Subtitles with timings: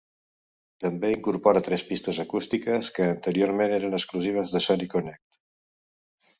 [0.85, 5.43] També incorpora tres pistes acústiques, que anteriorment eren exclusives de Sony Connect.